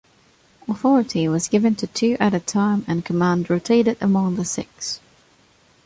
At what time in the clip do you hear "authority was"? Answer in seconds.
0.67-1.47